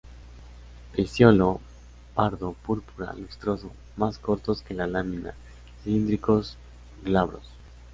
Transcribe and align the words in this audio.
Pecíolo 0.95 1.61
pardo 2.15 2.53
púrpura 2.65 3.13
lustroso, 3.13 3.69
más 3.97 4.17
cortos 4.17 4.63
que 4.63 4.73
la 4.73 4.87
lámina, 4.87 5.35
cilíndricos, 5.83 6.57
glabros. 7.03 7.47